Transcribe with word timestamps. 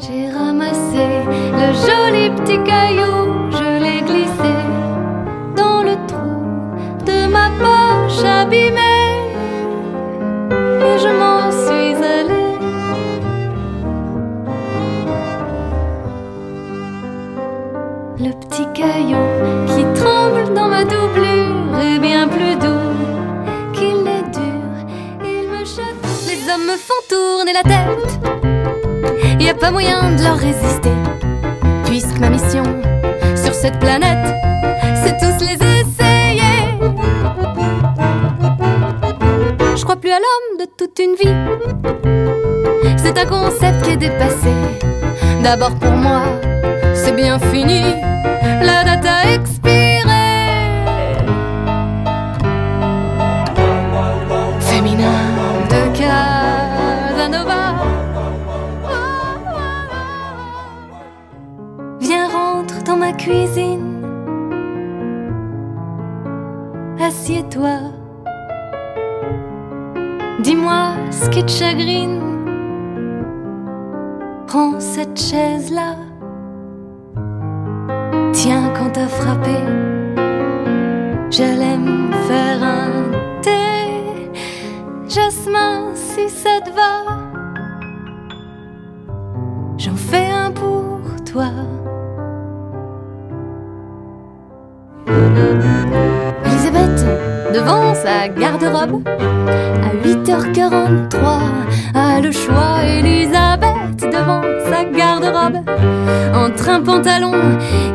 J'ai 0.00 0.30
ramassé 0.30 1.06
le 1.60 1.72
joli 1.72 2.30
petit 2.30 2.62
caillou, 2.62 3.50
je 3.50 3.82
l'ai 3.82 4.00
glissé 4.02 4.54
dans 5.56 5.82
le 5.82 5.96
trou 6.06 6.44
de 7.04 7.26
ma 7.26 7.50
poche 7.58 8.24
abîmée 8.24 9.34
et 10.52 10.98
je 11.02 11.08
m'en 11.18 11.50
suis 11.50 11.96
allée. 12.04 12.58
Le 18.20 18.30
petit 18.40 18.66
caillou 18.72 19.27
pas 29.60 29.70
moyen 29.70 30.12
de 30.16 30.22
leur 30.22 30.36
résister. 30.36 30.92
Puisque 31.84 32.18
ma 32.18 32.30
mission 32.30 32.62
sur 33.34 33.54
cette 33.54 33.78
planète, 33.78 34.34
c'est 35.02 35.16
tous 35.18 35.44
les 35.44 35.54
essayer. 35.54 36.78
Je 39.76 39.82
crois 39.84 39.96
plus 39.96 40.10
à 40.10 40.18
l'homme 40.18 40.60
de 40.60 40.66
toute 40.76 40.98
une 40.98 41.14
vie. 41.14 41.34
C'est 42.96 43.18
un 43.18 43.26
concept 43.26 43.82
qui 43.82 43.90
est 43.92 43.96
dépassé. 43.96 44.52
D'abord 45.42 45.74
pour 45.76 45.92
moi, 45.92 46.22
c'est 46.94 47.14
bien 47.14 47.38
fini. 47.38 47.97
Dans 62.88 62.96
ma 62.96 63.12
cuisine. 63.12 64.02
Assieds-toi. 66.98 67.76
Dis-moi 70.40 70.94
ce 71.10 71.28
qui 71.28 71.44
te 71.44 71.50
chagrine. 71.50 72.22
Prends 74.46 74.80
cette 74.80 75.20
chaise-là. 75.20 75.96
Tiens, 78.32 78.72
quand 78.74 78.90
t'as 78.94 79.08
frappé, 79.20 79.58
j'allais 81.30 81.76
me 81.76 82.10
faire 82.26 82.62
un 82.62 82.90
thé. 83.42 84.30
Jasmin, 85.08 85.94
si 85.94 86.30
ça 86.30 86.60
te 86.64 86.70
va, 86.70 87.27
devant 97.68 97.94
sa 97.94 98.28
garde-robe, 98.28 99.02
à 99.06 99.94
8h43, 100.06 101.40
a 101.94 102.20
le 102.20 102.32
choix. 102.32 102.82
Elisabeth, 102.82 104.00
devant 104.00 104.42
sa 104.70 104.84
garde-robe, 104.84 105.58
entre 106.34 106.70
un 106.70 106.80
pantalon 106.80 107.32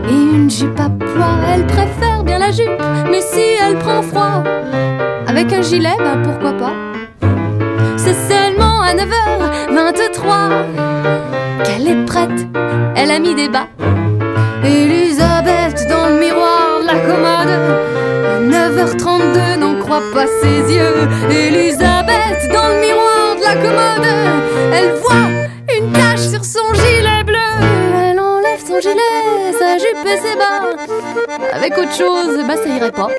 et 0.10 0.14
une 0.14 0.50
jupe 0.50 0.80
à 0.80 0.90
pois. 0.90 1.38
Elle 1.54 1.66
préfère 1.66 2.24
bien 2.24 2.38
la 2.38 2.52
jupe, 2.52 2.70
mais 3.10 3.22
si 3.22 3.42
elle 3.62 3.80
prend 3.80 4.04
froid, 4.04 4.44
avec 5.28 5.52
un 5.52 5.62
gilet, 5.62 5.98
ben 5.98 6.22
pourquoi 6.24 6.54
pas. 6.54 6.74
C'est 7.98 8.14
seulement 8.14 8.82
à 8.82 8.94
9h23 8.94 11.64
qu'elle 11.64 11.88
est 11.88 12.06
prête, 12.06 12.48
elle 12.96 13.12
a 13.12 13.20
mis 13.20 13.34
des 13.34 13.50
bas. 13.50 13.68
9h32, 19.94 20.00
n'en 20.00 20.00
croit 20.00 20.02
pas 20.14 20.28
ses 20.28 20.74
yeux. 20.74 21.08
Elisabeth 21.30 22.52
dans 22.52 22.68
le 22.70 22.80
miroir 22.80 23.36
de 23.38 23.42
la 23.42 23.56
commode. 23.56 24.08
Elle 24.74 24.94
voit 24.96 25.30
une 25.78 25.92
tache 25.92 26.20
sur 26.20 26.44
son 26.44 26.74
gilet 26.74 27.24
bleu. 27.24 27.38
Elle 28.02 28.20
enlève 28.20 28.60
son 28.66 28.80
gilet, 28.80 29.54
sa 29.58 29.78
jupe 29.78 30.06
et 30.06 30.18
ses 30.18 30.36
bas. 30.36 30.70
Avec 31.54 31.78
autre 31.78 31.94
chose, 31.94 32.44
bah 32.48 32.56
ça 32.56 32.68
irait 32.68 32.92
pas. 32.92 33.10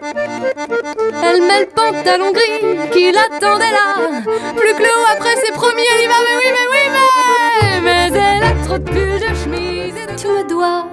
Elle 1.23 1.43
met 1.43 1.61
le 1.61 1.67
pantalon 1.67 2.33
gris 2.33 2.91
qui 2.93 3.13
l'attendait 3.13 3.71
là. 3.71 4.21
Plus 4.57 4.75
que 4.75 4.83
le 4.83 4.89
haut 4.89 5.13
après 5.13 5.37
ses 5.37 5.53
premiers, 5.53 5.85
elle 6.01 6.09
va, 6.09 6.15
mais 6.25 6.37
oui, 6.41 6.51
mais 6.53 6.67
oui, 6.73 6.85
mais. 6.93 7.81
Mais 7.83 8.19
elle 8.19 8.45
a 8.45 8.67
trop 8.67 8.79
de 8.79 8.91
pulls, 8.91 9.21
de 9.21 9.35
chemise. 9.37 9.95
Tu 10.17 10.29
me 10.29 10.49
dois 10.49 10.87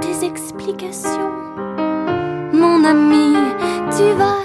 des 0.00 0.26
explications. 0.26 1.30
Mon 2.52 2.84
ami, 2.84 3.34
tu 3.96 4.12
vas 4.16 4.41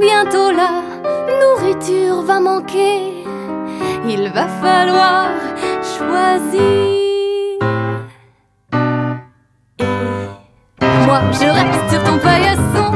Bientôt 0.00 0.50
la 0.50 0.82
nourriture 1.40 2.22
va 2.22 2.40
manquer, 2.40 3.24
il 4.08 4.28
va 4.34 4.48
falloir 4.48 5.28
choisir. 5.82 6.60
Et 9.78 11.06
moi, 11.06 11.20
je 11.30 11.46
reste 11.46 11.90
sur 11.90 12.02
ton 12.02 12.18
paillasson 12.18 12.90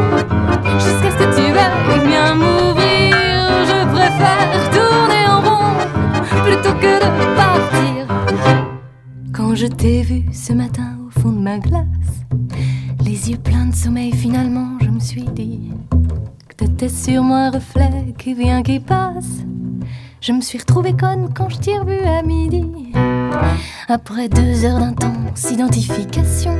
jusqu'à 0.75 1.11
ce 1.13 1.17
que 1.19 1.37
tu 1.37 1.53
veuilles 1.53 2.05
bien 2.05 2.35
m'ouvrir. 2.35 3.15
Je 3.71 3.79
préfère 3.95 4.71
tourner 4.73 5.23
en 5.29 5.41
rond 5.41 5.77
plutôt 6.43 6.75
que 6.81 6.95
de 6.99 7.37
partir. 7.37 8.07
Quand 9.33 9.55
je 9.55 9.67
t'ai 9.67 10.03
vu 10.03 10.25
ce 10.33 10.53
matin 10.53 10.99
au 11.07 11.21
fond 11.21 11.31
de 11.31 11.39
ma 11.39 11.59
glace, 11.59 12.25
les 13.05 13.31
yeux 13.31 13.39
pleins 13.39 13.67
de 13.67 13.75
sommeil, 13.75 14.13
finalement, 14.13 14.79
je 14.81 14.89
me 14.89 14.99
suis 14.99 15.23
dit 15.23 15.71
t'étais 16.79 16.95
sur 16.95 17.23
moi 17.23 17.39
un 17.39 17.51
reflet 17.51 18.15
qui 18.19 18.35
vient, 18.35 18.63
qui 18.63 18.79
passe. 18.79 19.43
Je 20.21 20.33
me 20.33 20.41
suis 20.41 20.59
retrouvée 20.59 20.93
conne 20.93 21.33
quand 21.35 21.49
je 21.49 21.59
t'ai 21.59 21.79
revu 21.79 21.99
à 21.99 22.23
midi. 22.23 22.93
Après 23.89 24.29
deux 24.29 24.65
heures 24.65 24.79
d'intense 24.79 25.51
identification, 25.51 26.57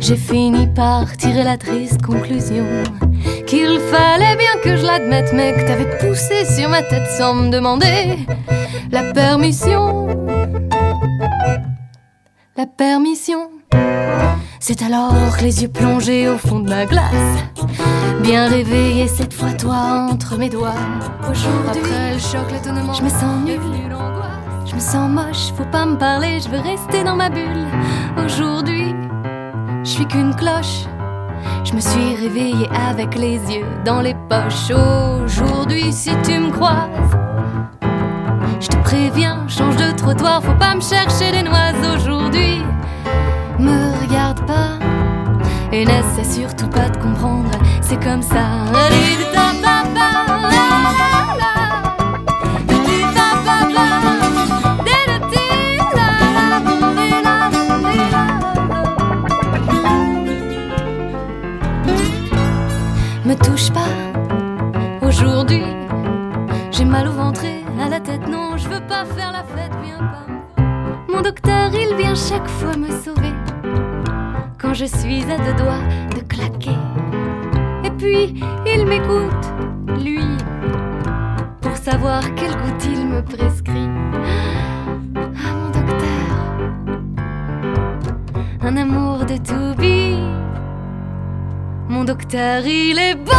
j'ai 0.00 0.16
fini 0.16 0.66
par 0.68 1.16
tirer 1.16 1.44
la 1.44 1.58
triste 1.58 2.00
conclusion 2.02 2.64
qu'il 3.46 3.78
fallait 3.90 4.36
bien 4.36 4.60
que 4.62 4.76
je 4.76 4.86
l'admette, 4.86 5.32
mais 5.34 5.52
que 5.52 5.66
t'avais 5.66 5.98
poussé 5.98 6.44
sur 6.46 6.68
ma 6.70 6.82
tête 6.82 7.08
sans 7.18 7.34
me 7.34 7.50
demander 7.50 8.18
la 8.90 9.12
permission. 9.12 10.06
La 12.56 12.66
permission. 12.66 13.55
C'est 14.60 14.82
alors 14.82 15.36
que 15.36 15.42
les 15.42 15.62
yeux 15.62 15.68
plongés 15.68 16.28
au 16.28 16.38
fond 16.38 16.60
de 16.60 16.68
ma 16.68 16.86
glace, 16.86 17.12
bien 18.22 18.48
réveillé 18.48 19.06
cette 19.06 19.32
fois 19.32 19.52
toi 19.52 20.08
entre 20.10 20.36
mes 20.36 20.48
doigts. 20.48 20.74
Aujourd'hui, 21.30 21.82
après 21.82 22.14
le 22.14 22.18
choc, 22.18 22.50
l'étonnement, 22.50 22.92
je 22.92 23.02
me 23.02 23.08
sens 23.08 23.44
nulle. 23.44 23.60
Je 24.64 24.74
me 24.74 24.80
sens 24.80 25.08
moche, 25.08 25.52
faut 25.56 25.70
pas 25.70 25.86
me 25.86 25.96
parler, 25.96 26.40
je 26.40 26.48
veux 26.48 26.60
rester 26.60 27.04
dans 27.04 27.14
ma 27.14 27.30
bulle. 27.30 27.66
Aujourd'hui, 28.24 28.94
je 29.84 29.88
suis 29.88 30.06
qu'une 30.06 30.34
cloche. 30.34 30.86
Je 31.64 31.72
me 31.74 31.80
suis 31.80 32.14
réveillée 32.16 32.68
avec 32.88 33.14
les 33.14 33.34
yeux 33.34 33.66
dans 33.84 34.00
les 34.00 34.14
poches. 34.28 34.70
Aujourd'hui, 35.24 35.92
si 35.92 36.10
tu 36.24 36.38
me 36.38 36.50
croises, 36.50 37.16
je 38.60 38.68
te 38.68 38.76
préviens, 38.78 39.46
change 39.48 39.76
de 39.76 39.92
trottoir, 39.96 40.42
faut 40.42 40.58
pas 40.58 40.74
me 40.74 40.80
chercher 40.80 41.30
les 41.32 41.42
noises 41.42 41.74
aujourd'hui. 41.94 42.62
Me 43.58 43.95
pas. 44.44 44.78
Et 45.72 45.84
n'essaie 45.84 46.24
surtout 46.24 46.68
pas 46.68 46.88
de 46.88 46.96
comprendre, 46.98 47.50
c'est 47.80 48.02
comme 48.02 48.22
ça. 48.22 48.64
Me 63.24 63.34
touche 63.34 63.70
pas. 63.72 65.06
Aujourd'hui, 65.06 65.64
mal 66.84 67.08
au 67.08 67.12
ventre 67.12 67.42
à 67.84 67.88
la 67.88 68.00
tête, 68.00 68.26
non, 68.28 68.56
je 68.56 68.68
veux 68.68 68.80
pas 68.80 69.04
faire 69.04 69.32
la 69.32 69.42
fête, 69.42 69.72
viens 69.82 69.98
pas. 69.98 70.62
Mon 71.08 71.20
docteur, 71.20 71.70
il 71.74 71.96
vient 71.96 72.14
chaque 72.14 72.48
fois 72.48 72.76
me 72.76 72.90
sauver 72.90 73.35
je 74.76 74.84
suis 74.84 75.22
à 75.32 75.38
deux 75.38 75.54
doigts 75.54 75.80
de 76.14 76.20
claquer. 76.20 76.76
Et 77.82 77.90
puis, 77.92 78.34
il 78.66 78.84
m'écoute, 78.84 79.46
lui, 80.04 80.20
pour 81.62 81.74
savoir 81.78 82.20
quel 82.34 82.50
goût 82.50 82.76
il 82.84 83.06
me 83.06 83.22
prescrit. 83.22 83.88
Ah, 85.14 85.54
mon 85.54 85.70
docteur, 85.70 86.28
un 88.60 88.76
amour 88.76 89.24
de 89.24 89.36
tout 89.38 89.82
Mon 91.88 92.04
docteur, 92.04 92.66
il 92.66 92.98
est 92.98 93.14
bon. 93.14 93.32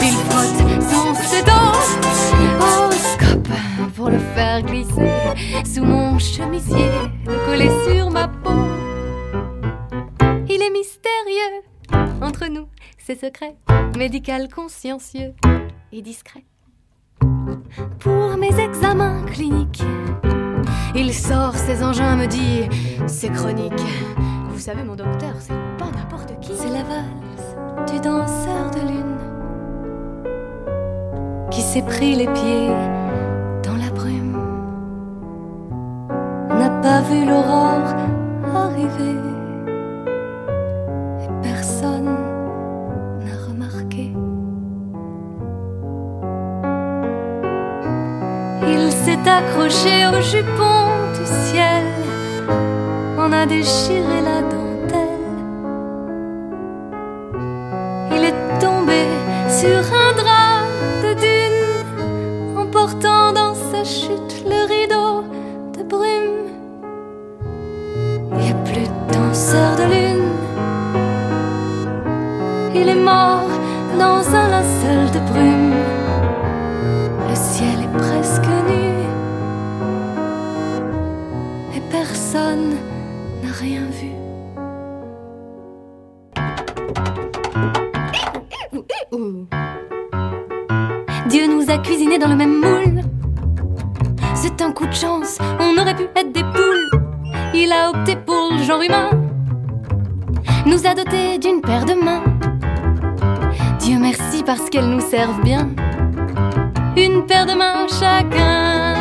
Il 0.00 0.14
frotte 0.28 0.82
son 0.88 1.14
stéto 1.14 1.60
au 2.60 2.92
scope 2.92 3.56
pour 3.96 4.10
le 4.10 4.18
faire 4.36 4.62
glisser 4.62 5.10
sous 5.64 5.84
mon 5.84 6.16
chemisier, 6.20 6.90
le 7.26 7.44
coller 7.44 7.70
sur 7.84 8.08
ma 8.08 8.28
peau. 8.28 8.91
Entre 12.22 12.46
nous, 12.46 12.68
c'est 12.98 13.20
secret, 13.20 13.56
médical 13.96 14.48
consciencieux 14.48 15.34
et 15.92 16.02
discret. 16.02 16.44
Pour 17.98 18.36
mes 18.36 18.58
examens 18.60 19.24
cliniques, 19.24 19.82
il 20.94 21.12
sort 21.12 21.54
ses 21.54 21.82
engins, 21.82 22.16
me 22.16 22.26
dit 22.26 22.68
c'est 23.06 23.30
chronique. 23.30 23.72
Vous 24.50 24.58
savez, 24.58 24.82
mon 24.84 24.94
docteur, 24.94 25.34
c'est 25.40 25.54
pas 25.78 25.90
n'importe 25.90 26.38
qui. 26.40 26.52
C'est 26.54 26.70
la 26.70 26.84
valse 26.84 27.90
du 27.90 28.00
danseur 28.00 28.70
de 28.70 28.80
lune 28.80 29.18
qui 31.50 31.60
s'est 31.60 31.82
pris 31.82 32.14
les 32.14 32.26
pieds 32.26 32.68
dans 33.64 33.76
la 33.76 33.90
brume. 33.90 34.38
N'a 36.48 36.70
pas 36.80 37.00
vu 37.02 37.26
l'aurore 37.26 37.61
Accroché 49.42 50.06
au 50.06 50.20
jupon 50.20 50.78
du 51.18 51.26
ciel. 51.26 51.84
On 53.18 53.32
a 53.32 53.44
déchiré 53.46 54.18
la 54.24 54.40
dentelle. 54.42 55.28
Il 58.14 58.24
est 58.24 58.58
tombé 58.60 59.02
sur 59.48 59.82
un 60.01 60.01
personne 82.32 82.76
n'a 83.42 83.52
rien 83.52 83.82
vu. 83.90 84.08
Dieu 91.28 91.46
nous 91.46 91.70
a 91.70 91.78
cuisinés 91.78 92.18
dans 92.18 92.28
le 92.28 92.36
même 92.36 92.60
moule. 92.60 93.02
C'est 94.34 94.62
un 94.62 94.72
coup 94.72 94.86
de 94.86 94.94
chance, 94.94 95.38
on 95.60 95.76
aurait 95.78 95.94
pu 95.94 96.04
être 96.16 96.32
des 96.32 96.42
poules. 96.42 96.90
Il 97.54 97.70
a 97.70 97.90
opté 97.90 98.16
pour 98.16 98.52
le 98.52 98.62
genre 98.62 98.80
humain, 98.80 99.10
nous 100.64 100.86
a 100.86 100.94
dotés 100.94 101.38
d'une 101.38 101.60
paire 101.60 101.84
de 101.84 101.94
mains. 101.94 102.22
Dieu 103.78 103.98
merci 104.00 104.42
parce 104.42 104.70
qu'elles 104.70 104.88
nous 104.88 105.00
servent 105.00 105.42
bien. 105.42 105.68
Une 106.96 107.26
paire 107.26 107.46
de 107.46 107.52
mains 107.52 107.86
chacun. 107.88 108.94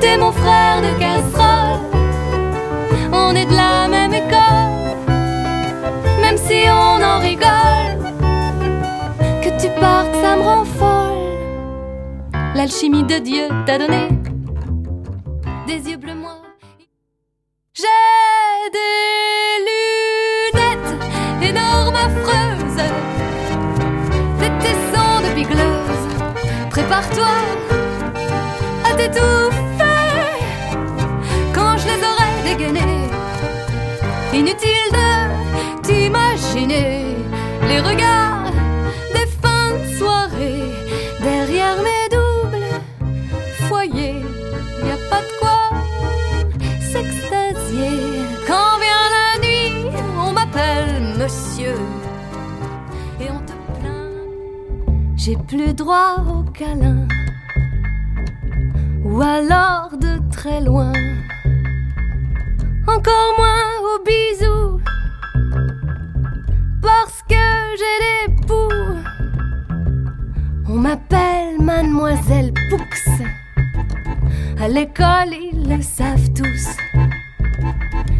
T'es 0.00 0.16
mon 0.16 0.32
frère 0.32 0.80
de 0.80 0.98
casserole, 0.98 1.79
on 3.12 3.34
est 3.34 3.46
de 3.46 3.54
la 3.54 3.88
même 3.88 4.14
école. 4.14 4.96
Même 6.20 6.36
si 6.36 6.64
on 6.68 7.02
en 7.02 7.18
rigole, 7.20 7.98
que 9.42 9.50
tu 9.60 9.68
partes, 9.80 10.14
ça 10.22 10.36
me 10.36 10.42
rend 10.42 10.64
folle. 10.64 11.00
L'alchimie 12.54 13.04
de 13.04 13.18
Dieu 13.18 13.48
t'a 13.66 13.78
donné 13.78 14.08
des 15.66 15.90
yeux 15.90 15.96
bleus 15.96 16.14
moi. 16.14 16.36
J'ai 17.72 17.84
des 18.78 19.56
lunettes 19.68 20.92
énormes 21.50 21.94
affreuses, 21.94 22.82
des 24.40 24.52
tessons 24.64 25.20
de 25.24 25.34
bigleuse. 25.34 26.06
Prépare-toi 26.70 27.36
à 28.84 28.94
t'étouffer 28.94 30.20
quand 31.54 31.78
je 31.78 31.86
les 31.86 32.00
aurai 32.08 32.28
dégainés. 32.44 32.89
Inutile 34.32 34.92
de 34.92 35.82
t'imaginer 35.82 37.04
les 37.68 37.80
regards 37.80 38.52
des 39.12 39.26
fins 39.26 39.72
de 39.76 39.98
soirée 39.98 40.70
derrière 41.20 41.76
mes 41.82 42.08
doubles 42.16 42.80
foyers. 43.68 44.22
Y 44.86 44.90
a 44.90 44.98
pas 45.10 45.22
de 45.22 45.32
quoi 45.40 45.60
s'extasier 46.80 47.98
quand 48.46 48.78
vient 48.84 49.08
la 49.18 49.46
nuit. 49.46 49.96
On 50.16 50.32
m'appelle 50.32 51.16
monsieur 51.18 51.74
et 53.20 53.30
on 53.32 53.40
te 53.40 53.80
plaint. 53.80 55.16
J'ai 55.16 55.36
plus 55.36 55.74
droit 55.74 56.24
au 56.28 56.44
câlin 56.52 57.08
ou 59.02 59.20
alors 59.20 59.90
de 60.00 60.20
très 60.30 60.60
loin. 60.60 60.92
Encore 62.96 63.34
moins 63.38 63.70
aux 63.84 64.04
bisous 64.04 64.80
parce 66.82 67.22
que 67.28 67.36
j'ai 67.78 67.98
des 68.04 68.46
poux. 68.46 68.96
On 70.68 70.74
m'appelle 70.74 71.60
Mademoiselle 71.60 72.52
Poux. 72.68 72.80
À 74.60 74.68
l'école, 74.68 75.32
ils 75.32 75.68
le 75.68 75.80
savent 75.82 76.32
tous. 76.34 76.66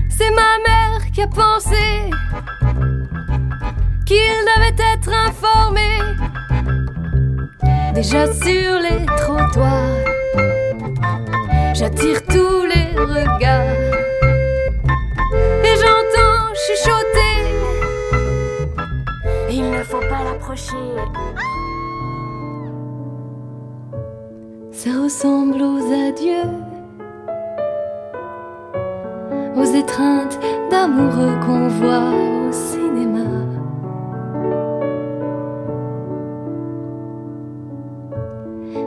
C'est 0.09 0.31
ma 0.31 0.59
mère 0.67 1.11
qui 1.13 1.23
a 1.23 1.27
pensé 1.27 2.09
qu'il 4.07 4.37
devait 4.55 4.83
être 4.95 5.13
informé. 5.27 5.89
Déjà 7.93 8.33
sur 8.33 8.79
les 8.79 9.05
trottoirs, 9.19 10.05
j'attire 11.75 12.25
tous 12.27 12.65
les 12.67 12.95
regards. 12.99 14.00
Il 19.53 19.69
ne 19.69 19.83
faut 19.83 19.99
pas 19.99 20.23
l'approcher. 20.23 20.77
Ça 24.71 24.91
ressemble 25.03 25.61
aux 25.61 25.93
adieux, 25.93 26.51
aux 29.57 29.65
étreintes 29.65 30.39
d'amoureux 30.71 31.35
qu'on 31.45 31.67
voit 31.67 32.13
au 32.49 32.53
cinéma. 32.53 33.27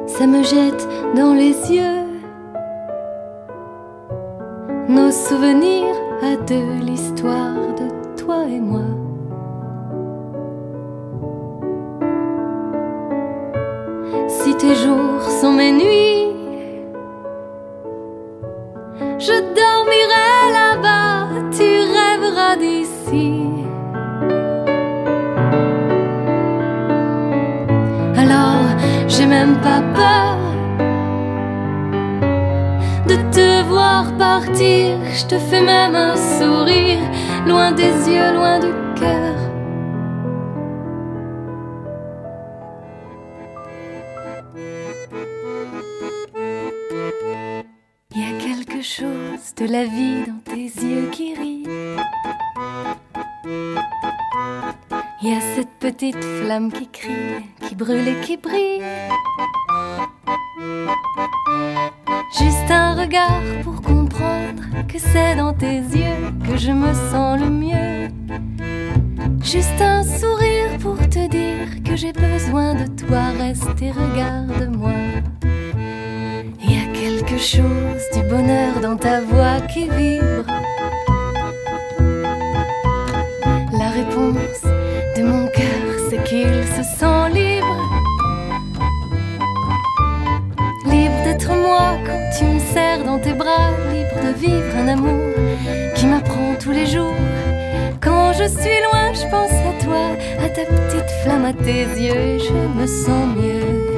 Ça 0.07 0.25
me 0.25 0.43
jette 0.43 0.87
dans 1.15 1.33
les 1.33 1.53
yeux 1.71 2.03
nos 4.87 5.11
souvenirs 5.11 5.95
à 6.21 6.37
deux, 6.37 6.85
l'histoire 6.85 7.53
de 7.75 8.15
toi 8.15 8.45
et 8.47 8.61
moi. 8.61 8.81
Tes 14.73 14.79
jours 14.87 15.21
sont 15.39 15.53
mes 15.53 15.71
nuits, 15.71 16.31
je 19.19 19.35
dormirai 19.59 20.51
là-bas, 20.59 21.27
tu 21.51 21.69
rêveras 21.97 22.55
d'ici. 22.55 23.41
Alors, 28.17 28.65
j'ai 29.07 29.27
même 29.27 29.57
pas 29.57 29.81
peur 29.93 30.37
de 33.07 33.15
te 33.31 33.63
voir 33.67 34.11
partir. 34.17 34.97
Je 35.13 35.25
te 35.25 35.37
fais 35.37 35.61
même 35.61 35.95
un 35.95 36.15
sourire, 36.15 37.03
loin 37.45 37.71
des 37.73 37.93
yeux, 38.09 38.33
loin 38.33 38.57
du 38.59 38.71
cœur. 38.99 39.42
De 48.83 49.65
la 49.65 49.85
vie 49.85 50.25
dans 50.27 50.39
tes 50.43 50.65
yeux 50.65 51.09
qui 51.09 51.33
rient. 51.35 51.63
Il 55.21 55.29
y 55.29 55.33
a 55.33 55.39
cette 55.55 55.69
petite 55.79 56.21
flamme 56.21 56.69
qui 56.69 56.89
crie, 56.89 57.45
qui 57.65 57.75
brûle 57.75 58.05
et 58.05 58.19
qui 58.25 58.35
brille. 58.35 58.83
Juste 62.37 62.69
un 62.71 62.95
regard 62.95 63.41
pour 63.63 63.81
comprendre 63.81 64.63
que 64.89 64.99
c'est 64.99 65.37
dans 65.37 65.53
tes 65.53 65.77
yeux 65.77 66.33
que 66.45 66.57
je 66.57 66.73
me 66.73 66.93
sens 67.09 67.39
le 67.39 67.49
mieux. 67.49 68.09
Juste 69.41 69.79
un 69.79 70.03
sourire 70.03 70.77
pour 70.81 70.97
te 70.97 71.25
dire 71.29 71.81
que 71.85 71.95
j'ai 71.95 72.11
besoin 72.11 72.75
de 72.75 72.87
toi, 72.87 73.29
reste 73.39 73.81
et 73.81 73.91
regarde-moi. 73.91 74.91
Quelque 77.05 77.37
chose 77.37 78.05
du 78.13 78.23
bonheur 78.29 78.79
dans 78.81 78.95
ta 78.95 79.19
voix 79.19 79.59
qui 79.73 79.89
vibre. 79.89 80.45
La 83.77 83.89
réponse 83.89 84.63
de 85.17 85.23
mon 85.23 85.47
cœur, 85.47 85.83
c'est 86.09 86.23
qu'il 86.23 86.63
se 86.63 86.81
sent 86.97 87.29
libre. 87.33 87.77
Libre 90.85 91.23
d'être 91.25 91.51
moi 91.53 91.97
quand 92.05 92.23
tu 92.37 92.45
me 92.45 92.59
serres 92.73 93.03
dans 93.03 93.19
tes 93.19 93.33
bras, 93.33 93.71
libre 93.91 94.25
de 94.25 94.39
vivre 94.39 94.73
un 94.77 94.87
amour 94.87 95.33
qui 95.95 96.05
m'apprend 96.05 96.55
tous 96.57 96.71
les 96.71 96.85
jours. 96.85 97.17
Quand 97.99 98.31
je 98.31 98.47
suis 98.47 98.79
loin, 98.87 99.11
je 99.13 99.29
pense 99.29 99.51
à 99.51 99.83
toi, 99.83 100.05
à 100.41 100.47
ta 100.47 100.63
petite 100.63 101.11
flamme 101.21 101.43
à 101.43 101.51
tes 101.51 101.83
yeux 101.83 102.39
je 102.39 102.79
me 102.79 102.87
sens 102.87 103.27
mieux. 103.35 103.91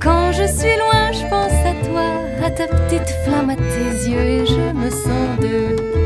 Quand 0.00 0.30
je 0.32 0.44
suis 0.46 0.76
loin, 0.78 1.10
je 1.12 1.28
pense 1.28 1.52
à 1.52 1.59
toi, 2.00 2.46
à 2.46 2.50
ta 2.50 2.66
petite 2.66 3.08
flamme 3.24 3.50
à 3.50 3.56
tes 3.56 4.08
yeux 4.08 4.20
et 4.20 4.46
je 4.46 4.72
me 4.72 4.90
sens 4.90 5.38
deux. 5.40 5.99